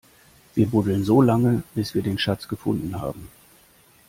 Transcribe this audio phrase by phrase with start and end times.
[0.55, 3.29] Wir buddeln so lange, bis wir den Schatz gefunden haben!